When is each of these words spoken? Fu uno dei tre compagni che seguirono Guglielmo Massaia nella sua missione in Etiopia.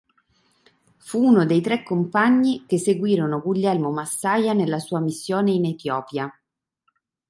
Fu 0.97 1.21
uno 1.23 1.45
dei 1.45 1.61
tre 1.61 1.83
compagni 1.83 2.65
che 2.65 2.79
seguirono 2.79 3.39
Guglielmo 3.39 3.91
Massaia 3.91 4.51
nella 4.53 4.79
sua 4.79 4.99
missione 4.99 5.51
in 5.51 5.63
Etiopia. 5.63 6.35